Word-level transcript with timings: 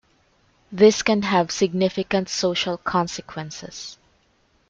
This 0.71 1.03
can 1.03 1.21
have 1.21 1.51
significant 1.51 2.27
social 2.27 2.79
consequences. 2.79 3.99